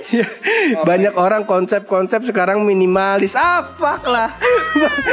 Ya, 0.09 0.25
Banyak 0.89 1.13
orang 1.17 1.43
konsep-konsep 1.43 2.25
sekarang 2.25 2.63
minimalis. 2.63 3.35
Ah, 3.35 3.63
fuck 3.63 4.05
lah. 4.07 4.31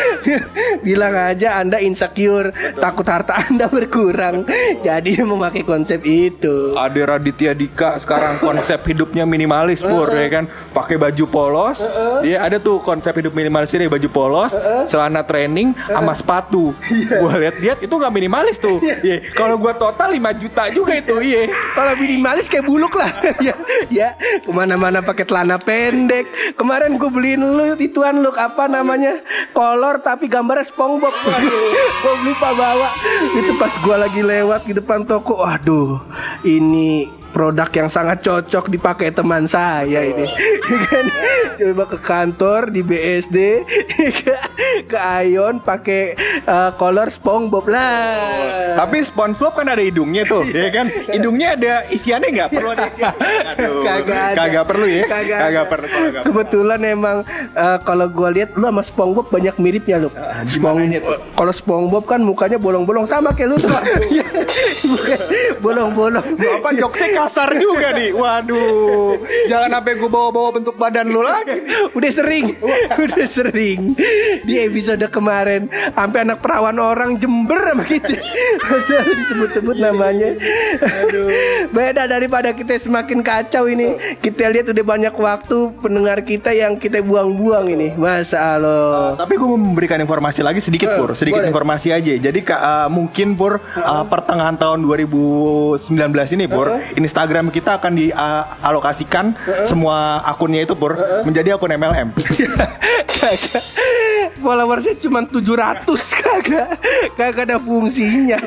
Bilang 0.87 1.15
aja 1.15 1.59
Anda 1.61 1.83
insecure, 1.83 2.55
takut 2.79 3.05
harta 3.09 3.49
Anda 3.49 3.67
berkurang. 3.67 4.47
Jadi 4.81 5.21
memakai 5.21 5.67
konsep 5.67 6.05
itu. 6.05 6.79
Ade 6.79 7.03
Raditya 7.03 7.53
Dika 7.53 7.99
sekarang 7.99 8.39
konsep 8.39 8.79
hidupnya 8.87 9.27
minimalis 9.27 9.83
pur 9.83 10.07
ya 10.15 10.29
kan 10.31 10.45
pakai 10.71 10.95
baju 10.95 11.25
polos 11.27 11.83
dia 12.23 12.39
ada 12.39 12.63
tuh 12.63 12.79
konsep 12.79 13.11
hidup 13.19 13.35
minimalis 13.35 13.75
ini 13.75 13.91
baju 13.91 14.09
polos 14.09 14.55
celana 14.87 15.27
training 15.27 15.75
sama 15.91 16.15
sepatu 16.15 16.71
gua 17.19 17.35
lihat-lihat 17.37 17.83
itu 17.83 17.91
nggak 17.91 18.13
minimalis 18.15 18.38
tuh. 18.61 18.79
Iya. 18.83 19.33
Kalau 19.35 19.59
gua 19.59 19.75
total 19.75 20.15
5 20.15 20.43
juta 20.43 20.63
juga 20.71 20.93
itu 20.99 21.15
iya. 21.23 21.51
Kalau 21.75 21.93
minimalis 21.99 22.47
kayak 22.47 22.67
buluk 22.67 22.95
lah. 22.99 23.11
Ya, 23.39 23.55
ya 23.89 24.09
ke 24.43 24.51
mana-mana 24.51 24.99
pakai 24.99 25.23
celana 25.23 25.57
pendek. 25.63 26.27
Kemarin 26.59 26.99
gue 26.99 27.11
beliin 27.11 27.41
lu 27.41 27.79
ituan 27.79 28.19
lu 28.19 28.35
apa 28.35 28.67
namanya? 28.67 29.23
Kolor 29.55 30.03
tapi 30.03 30.27
gambarnya 30.27 30.67
SpongeBob. 30.67 31.13
Waduh, 31.13 31.63
gue 32.03 32.15
lupa 32.27 32.51
bawa. 32.57 32.89
Itu 33.39 33.55
pas 33.57 33.71
gue 33.71 33.97
lagi 33.97 34.21
lewat 34.27 34.67
di 34.67 34.73
depan 34.75 35.07
toko. 35.07 35.45
Waduh, 35.45 36.03
ini 36.43 37.07
produk 37.29 37.69
yang 37.71 37.89
sangat 37.93 38.25
cocok 38.25 38.73
dipakai 38.73 39.13
teman 39.13 39.45
saya 39.45 40.01
ini 40.01 40.25
kan 40.89 41.05
coba 41.55 41.85
ke 41.85 41.99
kantor 42.01 42.61
di 42.73 42.81
BSD 42.81 43.37
ke, 44.25 44.35
ke 44.89 44.99
Ayon 44.99 45.61
pakai 45.61 46.17
eh, 46.41 46.71
kolor 46.81 47.13
SpongeBob 47.13 47.69
lah 47.69 48.75
tapi 48.81 49.05
SpongeBob 49.05 49.55
kan 49.55 49.69
ada 49.69 49.83
hidungnya 49.85 50.25
tuh 50.25 50.49
ya 50.49 50.73
kan 50.73 50.89
hidungnya 51.15 51.55
ada 51.55 51.73
isiannya 51.93 52.29
nggak 52.33 52.51
perlu 52.51 52.69
ada 52.73 52.87
isiannya 52.89 53.29
Aduh, 53.55 53.83
Kagak 53.85 54.23
ada. 54.33 54.37
kagak 54.39 54.65
perlu 54.65 54.87
ya 54.89 55.05
Kagak, 55.05 55.39
kagak 55.39 55.67
perlu 55.69 55.87
kagak 55.87 56.23
perlu. 56.25 56.27
Kebetulan 56.33 56.81
emang 56.85 57.17
eh, 57.55 57.79
kalau 57.85 58.07
gua 58.09 58.29
lihat 58.33 58.57
lu 58.57 58.65
sama 58.67 58.83
SpongeBob 58.83 59.27
banyak 59.29 59.55
miripnya 59.61 59.97
lu. 60.01 60.11
Spong 60.49 60.81
kalau 61.37 61.53
SpongeBob 61.53 62.05
kan 62.09 62.21
mukanya 62.25 62.57
bolong-bolong 62.57 63.05
sama 63.05 63.33
kayak 63.37 63.53
lu 63.53 63.57
tuh. 63.61 63.71
Iya. 64.09 64.25
Bolong-bolong. 65.61 66.28
Apa 66.37 66.69
jokesnya 66.75 67.09
kasar 67.17 67.51
juga 67.57 67.93
nih 67.93 68.13
waduh 68.13 69.17
jangan 69.47 69.71
sampai 69.75 69.93
gue 69.95 70.11
bawa-bawa 70.11 70.49
bentuk 70.53 70.77
badan 70.77 71.07
lu 71.07 71.21
lagi 71.21 71.61
Udah 71.91 72.11
sering, 72.11 72.55
udah 72.95 73.27
sering 73.27 73.97
di 74.45 74.55
episode 74.61 75.03
kemarin 75.09 75.67
sampai 75.91 76.23
anak 76.23 76.39
perawan 76.39 76.79
orang 76.79 77.19
Jember 77.19 77.59
sama 77.59 77.83
kita. 77.83 78.15
Masa 78.63 79.03
disebut-sebut 79.03 79.77
namanya. 79.79 80.37
Beda 81.71 82.07
daripada 82.07 82.53
kita 82.53 82.79
semakin 82.79 83.21
kacau 83.21 83.67
ini. 83.67 83.97
Kita 84.19 84.49
lihat 84.49 84.71
udah 84.71 84.85
banyak 84.85 85.15
waktu 85.15 85.59
pendengar 85.79 86.23
kita 86.23 86.53
yang 86.53 86.77
kita 86.77 87.01
buang-buang 87.01 87.67
ini. 87.69 87.89
Masa 87.95 88.57
Allah. 88.57 89.17
Tapi 89.17 89.35
gue 89.35 89.49
memberikan 89.49 89.99
informasi 89.99 90.41
lagi 90.43 90.61
sedikit 90.61 90.89
Eh, 90.89 90.97
pur, 90.97 91.13
sedikit 91.13 91.43
boleh. 91.43 91.51
informasi 91.51 91.89
aja. 91.91 92.13
Jadi 92.15 92.41
uh, 92.49 92.89
mungkin 92.89 93.35
pur 93.35 93.59
uh, 93.59 94.05
pertengahan 94.07 94.57
tahun 94.57 94.81
2019 94.83 95.83
ini 96.35 96.51
pur, 96.51 96.75
Instagram 96.99 97.55
kita 97.55 97.79
akan 97.79 97.93
dialokasikan 97.95 99.39
semua 99.63 100.27
akunnya 100.27 100.67
itu 100.67 100.75
pur 100.75 100.99
menjadi 101.23 101.55
akun 101.55 101.71
MLM. 101.71 102.09
followersnya 104.37 104.95
cuma 105.01 105.25
700 105.25 105.85
kagak 106.23 106.69
kagak 107.17 107.45
ada 107.49 107.57
fungsinya. 107.57 108.39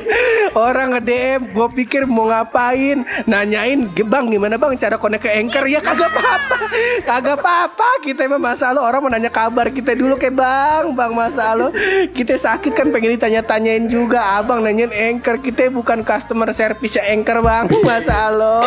Orang 0.54 0.98
nge-DM 0.98 1.56
gue 1.56 1.68
pikir 1.84 2.04
mau 2.06 2.28
ngapain? 2.28 3.04
Nanyain 3.26 3.88
bang 3.88 4.26
gimana 4.30 4.56
bang? 4.60 4.76
Cara 4.78 4.96
connect 5.00 5.24
ke 5.26 5.32
anchor? 5.32 5.66
Ya 5.66 5.80
kagak 5.80 6.12
apa-apa 6.14 6.58
kagak 7.04 7.38
apa-apa. 7.42 7.90
Kita 8.04 8.26
emang 8.26 8.42
masalah 8.42 8.82
orang 8.82 9.02
mau 9.04 9.12
nanya 9.12 9.32
kabar 9.32 9.70
kita 9.70 9.96
dulu 9.96 10.18
kayak 10.18 10.36
bang 10.36 10.86
bang 10.96 11.12
masalah 11.14 11.70
kita 12.12 12.36
sakit 12.38 12.74
kan 12.74 12.88
pengen 12.90 13.16
ditanya-tanyain 13.16 13.86
juga. 13.88 14.40
Abang 14.40 14.64
nanyain 14.64 14.92
anchor 14.92 15.40
kita 15.40 15.72
bukan 15.72 16.04
customer 16.06 16.50
service 16.56 16.98
ya 16.98 17.04
anchor 17.12 17.40
bang 17.42 17.66
masalah 17.90 18.64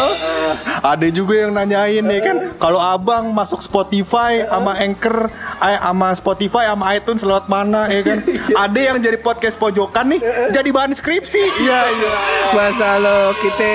Ada 0.84 1.08
juga 1.08 1.34
yang 1.46 1.52
nanyain 1.56 2.04
nih 2.04 2.20
kan, 2.20 2.36
kalau 2.60 2.76
abang 2.78 3.32
masuk 3.32 3.64
Spotify 3.64 4.44
sama 4.44 4.76
Anchor, 4.76 5.32
eh, 5.64 5.78
sama 5.80 6.08
Spotify 6.12 6.68
sama 6.68 6.84
iTunes 7.04 7.20
lewat 7.20 7.52
mana 7.52 7.84
ya 7.92 8.00
kan? 8.00 8.24
Ada 8.64 8.80
yang 8.80 8.96
jadi 8.96 9.20
podcast 9.20 9.60
pojokan 9.60 10.16
nih, 10.16 10.20
jadi 10.56 10.68
bahan 10.72 10.96
skripsi. 10.96 11.42
Iya 11.60 11.80
iya. 11.92 12.12
Masa 12.56 12.96
Allah 12.96 13.36
kita 13.36 13.70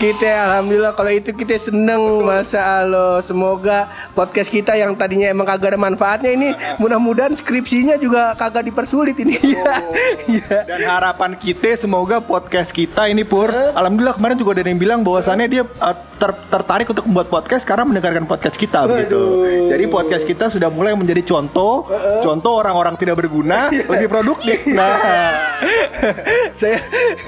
kita 0.00 0.28
alhamdulillah 0.48 0.96
kalau 0.96 1.12
itu 1.12 1.36
kita 1.36 1.60
seneng 1.60 2.24
Masa 2.24 2.80
Allah 2.80 3.20
semoga 3.20 3.84
podcast 4.16 4.48
kita 4.48 4.80
yang 4.80 4.96
tadinya 4.96 5.28
emang 5.28 5.44
kagak 5.44 5.76
ada 5.76 5.80
manfaatnya 5.80 6.32
ini 6.32 6.48
mudah-mudahan 6.80 7.36
skripsinya 7.36 8.00
juga 8.00 8.32
kagak 8.32 8.72
dipersulit 8.72 9.12
ini 9.20 9.36
ya. 9.36 9.68
Dan 10.64 10.80
harapan 10.88 11.36
kita 11.36 11.76
semoga 11.76 12.24
podcast 12.24 12.72
kita 12.72 13.12
ini 13.12 13.28
pur, 13.28 13.52
alhamdulillah 13.52 14.16
kemarin 14.16 14.40
juga 14.40 14.56
ada 14.56 14.70
yang 14.72 14.80
bilang 14.80 15.00
bahwasannya 15.04 15.46
dia 15.52 15.62
uh, 15.66 15.96
ter- 16.16 16.40
tertarik 16.48 16.88
untuk 16.88 17.04
membuat 17.04 17.28
podcast 17.28 17.68
karena 17.68 17.84
mendengarkan 17.84 18.24
podcast 18.24 18.56
kita 18.56 18.88
begitu. 18.88 19.44
Jadi 19.68 19.84
podcast 19.90 20.24
kita 20.24 20.48
sudah 20.48 20.72
mulai 20.72 20.94
menjadi 20.94 21.20
contoh, 21.26 21.84
contoh 22.24 22.52
orang-orang 22.70 22.94
tidak 22.94 23.18
berguna 23.18 23.66
lebih 23.90 24.06
produktif. 24.06 24.62
Nah, 24.70 25.50
Saya 26.60 26.80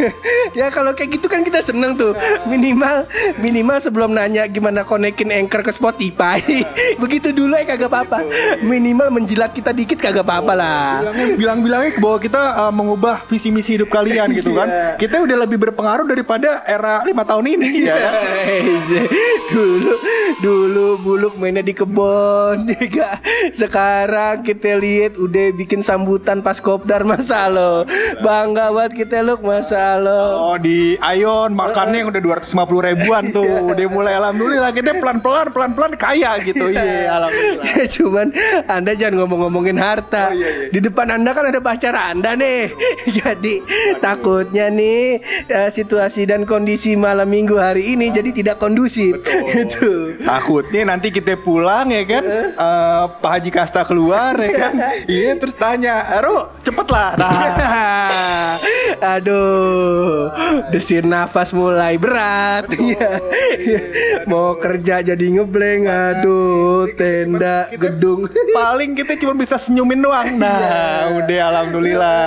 ya 0.58 0.68
kalau 0.70 0.94
kayak 0.96 1.18
gitu 1.18 1.26
kan 1.26 1.42
kita 1.44 1.60
seneng 1.60 1.98
tuh 1.98 2.14
minimal 2.46 3.04
minimal 3.40 3.78
sebelum 3.82 4.14
nanya 4.14 4.46
gimana 4.48 4.86
konekin 4.86 5.32
anchor 5.32 5.60
ke 5.64 5.72
Spotify 5.72 6.38
begitu 7.02 7.32
dulu 7.32 7.56
ya 7.56 7.64
kagak 7.64 7.90
apa-apa 7.92 8.24
minimal 8.64 9.08
menjilat 9.12 9.52
kita 9.52 9.72
dikit 9.72 10.00
kagak 10.00 10.24
apa-apa 10.24 10.52
lah 10.56 10.88
bilangnya 11.00 11.26
bilang-bilangnya 11.36 11.90
bahwa 12.00 12.18
kita 12.20 12.42
uh, 12.66 12.72
mengubah 12.72 13.24
visi 13.28 13.48
misi 13.52 13.76
hidup 13.76 13.88
kalian 13.88 14.32
gitu 14.36 14.52
kan. 14.56 14.68
Iya. 14.68 14.88
Kita 15.00 15.16
udah 15.24 15.36
lebih 15.44 15.58
berpengaruh 15.68 16.06
daripada 16.08 16.64
era 16.68 17.02
lima 17.04 17.24
tahun 17.24 17.56
ini 17.58 17.68
ya. 17.84 17.96
kan? 17.96 18.14
dulu 19.52 19.94
dulu 20.40 20.88
buluk 21.00 21.34
mainnya 21.36 21.64
di 21.64 21.76
kebun 21.76 22.68
ya 22.72 23.20
sekarang 23.52 24.42
kita 24.42 24.76
lihat 24.80 25.16
udah 25.32 25.48
bikin 25.56 25.80
sambutan 25.80 26.44
pas 26.44 26.60
kopdar 26.60 27.02
masa 27.08 27.48
lo? 27.48 27.88
Bangga 28.20 28.68
banget 28.68 28.92
kita 29.08 29.24
Luk 29.24 29.40
Masa 29.40 29.96
lo? 29.96 30.52
Oh 30.52 30.56
di 30.60 31.00
Ayon 31.00 31.56
makannya 31.56 32.04
yang 32.04 32.12
udah 32.12 32.20
250 32.20 32.52
ribuan 32.92 33.24
tuh. 33.32 33.72
Dia 33.78 33.88
mulai 33.88 34.20
alhamdulillah 34.20 34.76
kita 34.76 35.00
pelan-pelan 35.00 35.48
pelan-pelan 35.56 35.96
kaya 35.96 36.36
gitu. 36.44 36.68
Iya. 36.68 37.16
Alhamdulillah. 37.16 37.64
Ya 37.64 37.84
cuman 37.96 38.26
Anda 38.68 38.92
jangan 38.92 39.24
ngomong-ngomongin 39.24 39.80
harta. 39.80 40.28
Oh, 40.28 40.36
iya, 40.36 40.68
iya. 40.68 40.68
Di 40.68 40.78
depan 40.84 41.08
Anda 41.16 41.32
kan 41.32 41.48
ada 41.48 41.60
pacar 41.64 41.96
Anda 41.96 42.36
nih. 42.36 42.76
Jadi 43.08 43.54
takutnya 44.04 44.68
nih 44.68 45.24
eh, 45.48 45.70
Situasi 45.72 46.28
dan 46.28 46.44
kondisi 46.44 46.92
malam 46.94 47.26
minggu 47.32 47.56
hari 47.56 47.96
ini 47.96 48.12
Jadi 48.12 48.36
tidak 48.36 48.60
kondusif. 48.60 49.24
Gitu. 49.24 50.20
Takutnya 50.20 50.92
nanti 50.92 51.08
kita 51.08 51.40
pulang 51.40 51.88
ya 51.88 52.04
kan 52.04 52.22
eh, 52.28 53.04
Pak 53.08 53.30
Haji 53.32 53.50
Kasta 53.50 53.88
keluar 53.88 54.36
ya 54.36 54.52
kan 54.68 54.72
Iya 55.22 55.38
terus 55.38 55.54
tanya 55.54 56.02
Ero 56.18 56.50
cepet 56.66 56.86
lah 56.90 57.14
Nah. 57.14 58.50
Aduh 59.14 60.30
Desir 60.74 61.06
nafas 61.06 61.54
mulai 61.54 61.94
berat. 61.98 62.66
Iya. 62.72 63.22
Mau 64.26 64.58
kerja 64.58 64.98
jadi 65.02 65.26
ngebleng 65.38 65.86
Aduh 65.86 66.90
Tenda 66.98 67.70
Gedung. 67.70 68.26
Paling 68.50 68.98
kita 68.98 69.14
cuma 69.18 69.38
bisa 69.38 69.56
senyumin 69.58 70.02
doang. 70.02 70.34
Nah 70.38 71.22
udah 71.22 71.40
alhamdulillah. 71.54 72.26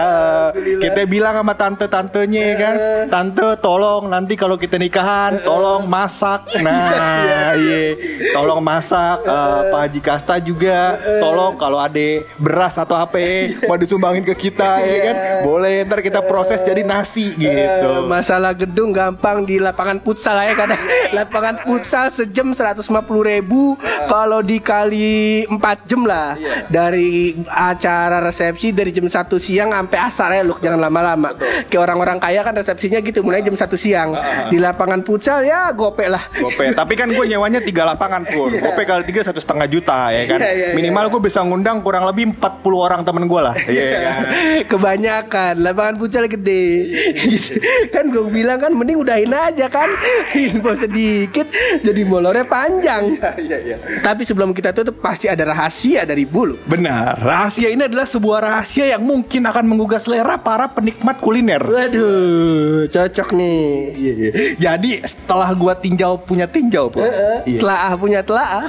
Kita 0.55 1.03
bilang 1.03 1.35
sama 1.35 1.53
tante-tantenya 1.53 2.41
ya 2.41 2.55
kan? 2.55 2.75
Tante 3.11 3.47
tolong 3.59 4.07
nanti 4.07 4.39
kalau 4.39 4.55
kita 4.55 4.79
nikahan 4.79 5.43
Tolong 5.43 5.83
masak. 5.87 6.47
Nah 6.63 7.55
iya 7.59 7.95
Tolong 8.31 8.63
masak 8.63 9.25
Eh, 9.25 9.61
Pak 9.73 9.79
Haji 9.79 9.99
Kasta 10.01 10.35
juga. 10.39 10.95
Tolong 11.19 11.57
kalau 11.57 11.81
ada 11.81 12.07
beras 12.37 12.77
atau 12.85 12.97
apa 13.01 13.17
Mau 13.65 13.75
disumbangin 13.75 14.21
ke 14.21 14.37
kita 14.37 14.79
ya 14.85 14.97
kan? 15.09 15.15
Boleh 15.43 15.81
ntar 15.89 16.05
kita 16.05 16.21
proses 16.21 16.61
jadi 16.61 16.85
nasi 16.85 17.33
gitu. 17.33 17.89
Eh, 17.89 18.05
Masalah 18.05 18.53
gedung 18.53 18.93
gampang 18.93 19.41
di 19.43 19.57
lapangan 19.57 19.97
futsal 19.99 20.37
ya 20.37 20.53
kadang 20.53 20.79
lapangan 21.11 21.65
futsal 21.65 22.13
sejam 22.13 22.53
150 22.53 22.85
ribu 23.25 23.73
kalau 24.05 24.45
dikali 24.45 25.43
4 25.49 25.89
jam 25.89 26.05
lah. 26.05 26.37
Dari 26.69 27.33
acara 27.49 28.21
resepsi 28.21 28.69
dari 28.69 28.93
jam 28.93 29.09
1 29.09 29.25
siang 29.41 29.73
sampai 29.73 29.99
asar 29.99 30.29
ya 30.37 30.41
lu 30.45 30.53
jangan 30.61 30.79
lama-lama. 30.85 31.33
Kayak 31.67 31.81
orang-orang 31.89 32.17
kaya 32.21 32.45
kan 32.45 32.53
resepsinya 32.53 33.01
gitu 33.01 33.25
mulai 33.25 33.41
jam 33.41 33.57
1 33.57 33.65
siang. 33.75 34.13
Di 34.53 34.61
lapangan 34.61 35.01
futsal 35.01 35.41
ya 35.41 35.73
gope 35.73 36.05
lah. 36.05 36.29
Gope, 36.37 36.71
tapi 36.77 36.93
kan 36.93 37.09
gue 37.09 37.25
nyewanya 37.25 37.59
tiga 37.63 37.87
lapangan 37.89 38.27
pun. 38.29 38.53
Gope 38.53 38.83
kali 38.85 39.03
tiga 39.09 39.25
satu 39.25 39.41
setengah 39.41 39.65
juta 39.65 40.13
ya 40.13 40.23
kan. 40.29 40.39
Iya, 40.39 40.51
iya, 40.53 40.65
iya. 40.71 40.75
Minimal 40.77 41.09
gue 41.09 41.21
bisa 41.25 41.41
ngundang 41.41 41.81
kurang 41.81 42.05
lebih 42.05 42.35
40 42.37 42.61
orang 42.73 43.05
temen 43.05 43.29
gue 43.29 43.41
lah. 43.41 43.53
Iya 43.75 43.85
kan. 44.07 44.23
Kebanyakan 44.71 45.53
lapangan 45.59 45.95
futsal 45.99 46.25
gede 46.31 46.87
Kan 47.93 48.07
gue 48.07 48.23
bilang 48.31 48.61
kan 48.61 48.71
mending 48.71 49.03
udahin 49.03 49.35
aja 49.35 49.67
kan 49.67 49.91
Info 50.37 50.71
sedikit 50.79 51.49
jadi 51.83 52.01
molornya 52.07 52.47
panjang 52.47 53.19
Iya 53.35 53.57
iya. 53.59 53.77
Tapi 53.99 54.23
sebelum 54.23 54.55
kita 54.55 54.71
tutup 54.71 55.03
pasti 55.03 55.27
ada 55.27 55.43
rahasia 55.43 56.07
dari 56.07 56.23
bulu 56.23 56.55
Benar, 56.63 57.19
rahasia 57.19 57.67
ini 57.67 57.83
adalah 57.89 58.07
sebuah 58.07 58.39
rahasia 58.47 58.95
yang 58.95 59.03
mungkin 59.03 59.43
akan 59.43 59.65
menggugah 59.67 59.99
selera 59.99 60.39
para 60.39 60.71
penikmat 60.71 61.19
kuliner. 61.19 61.59
Waduh 61.59 62.87
cocok 62.87 63.29
nih 63.35 63.65
Iya, 63.95 64.13
iya. 64.13 64.31
Jadi 64.55 65.03
setelah 65.03 65.51
gua 65.57 65.73
tinjau 65.75 66.15
punya 66.21 66.47
tinjau 66.47 66.87
pun, 66.87 67.03
iya. 67.43 67.59
Telaah 67.59 67.93
punya 67.99 68.21
telaah 68.23 68.65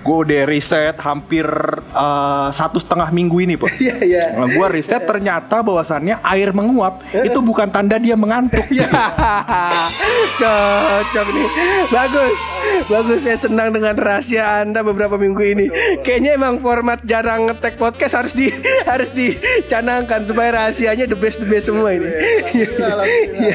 gue 0.00 0.16
udah 0.26 0.42
riset 0.48 0.96
hampir 1.00 1.46
eh, 1.92 2.48
satu 2.52 2.79
setengah 2.80 3.08
minggu 3.12 3.36
ini 3.44 3.54
pun. 3.56 3.68
Iya 3.80 3.96
iya 4.04 4.24
Nah, 4.36 4.44
gue 4.44 4.66
riset 4.76 5.08
ternyata 5.08 5.64
bahwasannya 5.64 6.20
air 6.20 6.52
menguap 6.52 7.00
itu 7.16 7.40
bukan 7.40 7.72
tanda 7.72 7.96
dia 7.96 8.12
mengantuk. 8.12 8.64
Ya, 8.68 8.84
cocok 10.40 11.26
nih. 11.32 11.48
Bagus, 11.88 12.38
bagus. 12.86 13.18
Saya 13.24 13.38
senang 13.40 13.72
dengan 13.72 13.96
rahasia 13.96 14.62
Anda 14.64 14.84
beberapa 14.84 15.16
minggu 15.16 15.42
ini. 15.42 15.66
Kayaknya 16.04 16.36
emang 16.36 16.60
format 16.60 17.00
jarang 17.04 17.48
ngetek 17.48 17.80
podcast 17.80 18.14
harus 18.20 18.32
di 18.36 18.52
harus 18.90 19.10
dicanangkan 19.12 20.24
supaya 20.28 20.60
rahasianya 20.60 21.08
the 21.08 21.18
best 21.18 21.40
the 21.40 21.48
best 21.48 21.68
semua 21.72 21.96
ini. 21.96 22.08
Iya. 22.54 23.54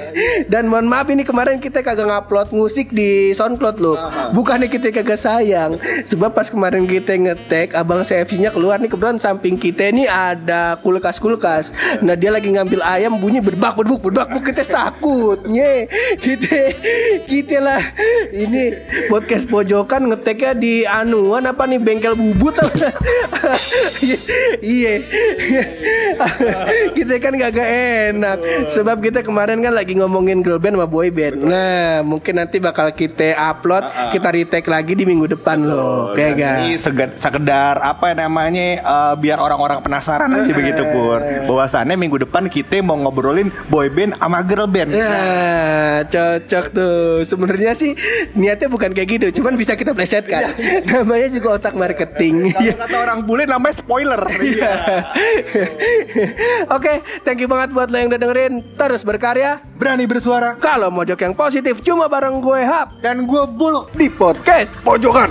Dan 0.50 0.70
mohon 0.70 0.90
maaf 0.90 1.10
ini 1.10 1.22
kemarin 1.26 1.62
kita 1.62 1.82
kagak 1.82 2.06
ngupload 2.06 2.50
musik 2.54 2.92
di 2.92 3.32
SoundCloud 3.34 3.78
loh. 3.82 3.98
Bukannya 4.34 4.68
kita 4.70 4.92
kagak 4.92 5.20
sayang, 5.20 5.78
sebab 6.06 6.34
pas 6.34 6.48
kemarin 6.50 6.86
kita 6.86 7.16
ngetek 7.16 7.74
abang 7.74 8.06
CFC-nya 8.06 8.52
keluar 8.54 8.78
nih 8.78 8.90
kebetulan 8.92 9.15
samping 9.18 9.56
kita 9.60 9.90
ini 9.90 10.06
ada 10.06 10.78
kulkas 10.80 11.18
kulkas. 11.18 11.72
Nah 12.02 12.14
dia 12.14 12.32
lagi 12.32 12.52
ngambil 12.52 12.82
ayam 12.84 13.18
bunyi 13.18 13.40
berbak 13.40 13.76
berbuk 13.80 14.10
berbak 14.10 14.32
berbuk 14.32 14.52
kita 14.52 14.64
takut. 14.68 15.40
Nye. 15.48 15.88
Kita 16.20 16.56
kita 17.30 17.58
lah. 17.62 17.82
Ini 18.32 18.64
podcast 19.08 19.48
pojokan 19.48 20.12
ngeteknya 20.12 20.52
di 20.58 20.74
anuan 20.84 21.46
apa 21.48 21.64
nih 21.66 21.80
bengkel 21.80 22.14
bubut 22.16 22.56
apa? 22.60 22.76
iya. 24.64 25.02
Kita 26.96 27.14
kan 27.20 27.34
gak 27.36 27.56
enak. 28.12 28.38
Sebab 28.72 28.98
kita 29.02 29.20
kemarin 29.22 29.62
kan 29.62 29.74
lagi 29.76 29.96
ngomongin 29.98 30.42
girl 30.44 30.60
band 30.60 30.80
sama 30.80 30.88
boy 30.88 31.10
band. 31.10 31.42
Nah 31.44 32.02
mungkin 32.04 32.40
nanti 32.40 32.60
bakal 32.60 32.92
kita 32.92 33.36
upload 33.36 33.86
kita 34.12 34.30
retake 34.32 34.68
lagi 34.68 34.94
di 34.98 35.04
minggu 35.08 35.32
depan 35.38 35.64
loh. 35.64 36.14
Kayak 36.18 36.32
gak 36.40 36.56
Ini 36.66 36.72
sekedar 37.16 37.76
apa 37.82 38.14
namanya 38.18 38.82
eh, 39.12 39.16
biar 39.20 39.38
orang-orang 39.38 39.84
penasaran 39.84 40.30
aja 40.34 40.52
begitu 40.54 40.82
pur. 40.90 41.22
Bahwasannya 41.46 41.96
minggu 42.00 42.26
depan 42.26 42.50
kita 42.50 42.82
mau 42.82 42.98
ngobrolin 42.98 43.54
boy 43.70 43.92
band 43.92 44.18
sama 44.18 44.40
girl 44.42 44.66
band. 44.66 44.90
Nah, 44.96 46.06
cocok 46.10 46.66
tuh. 46.74 47.22
Sebenarnya 47.26 47.78
sih 47.78 47.94
niatnya 48.34 48.68
bukan 48.72 48.92
kayak 48.92 49.10
gitu, 49.20 49.28
cuman 49.42 49.60
bisa 49.60 49.78
kita 49.78 49.94
plesetkan. 49.94 50.50
Namanya 50.90 51.28
juga 51.30 51.62
otak 51.62 51.74
marketing. 51.78 52.52
Kalau 52.54 52.76
kata 52.86 52.98
orang 52.98 53.20
bule 53.24 53.44
namanya 53.46 53.76
spoiler. 53.78 54.22
Iya. 54.46 54.78
Oke, 56.78 57.02
thank 57.26 57.42
you 57.42 57.50
banget 57.50 57.74
buat 57.74 57.90
lo 57.90 57.98
yang 57.98 58.14
udah 58.14 58.22
dengerin. 58.22 58.54
Terus 58.78 59.02
berkarya. 59.02 59.58
Berani 59.76 60.06
bersuara 60.06 60.56
Kalau 60.62 60.94
mojok 60.94 61.20
yang 61.20 61.34
positif 61.34 61.82
cuma 61.82 62.06
bareng 62.06 62.40
gue 62.40 62.62
Hap 62.62 63.02
dan 63.02 63.26
gue 63.26 63.44
bulu 63.50 63.90
di 63.98 64.08
podcast 64.08 64.72
pojokan. 64.86 65.28